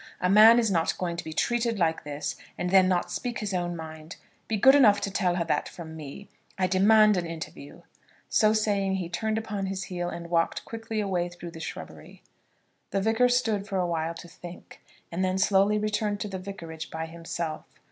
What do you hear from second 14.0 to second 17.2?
to think, and then slowly returned to the vicarage by